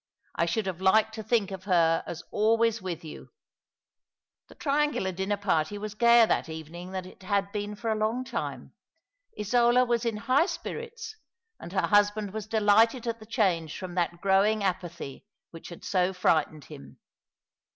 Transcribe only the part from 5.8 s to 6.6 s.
gayer that